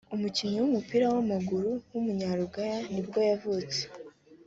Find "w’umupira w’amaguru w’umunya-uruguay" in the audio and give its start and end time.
0.59-2.77